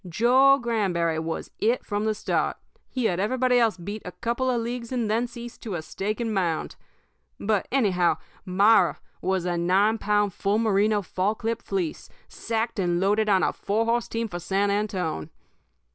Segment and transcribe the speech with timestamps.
[0.09, 2.57] Joe Granberry was It from the start.
[2.89, 6.19] He had everybody else beat a couple of leagues and thence east to a stake
[6.19, 6.75] and mound.
[7.39, 13.29] But, anyhow, Myra was a nine pound, full merino, fall clip fleece, sacked and loaded
[13.29, 15.29] on a four horse team for San Antone.